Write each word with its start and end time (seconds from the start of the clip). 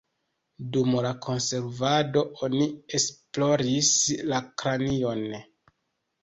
Dum 0.75 0.95
la 1.05 1.09
konservado 1.25 2.23
oni 2.47 2.69
esploris 3.01 3.91
la 4.33 4.41
kranion. 4.63 5.23